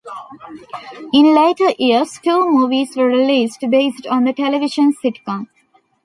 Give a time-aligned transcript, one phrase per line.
[1.13, 5.45] In later years two movies were released based on the television sitcom.